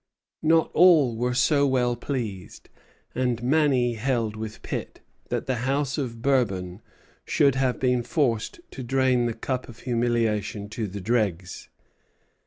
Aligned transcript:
Not 0.41 0.71
all 0.73 1.15
were 1.15 1.35
so 1.35 1.67
well 1.67 1.95
pleased, 1.95 2.69
and 3.13 3.43
many 3.43 3.93
held 3.93 4.35
with 4.35 4.63
Pitt 4.63 4.99
that 5.29 5.45
the 5.45 5.57
House 5.57 5.99
of 5.99 6.23
Bourbon 6.23 6.81
should 7.23 7.53
have 7.53 7.79
been 7.79 8.01
forced 8.01 8.61
to 8.71 8.81
drain 8.81 9.27
the 9.27 9.35
cup 9.35 9.69
of 9.69 9.81
humiliation 9.81 10.69
to 10.69 10.87
the 10.87 11.01
dregs. 11.01 11.69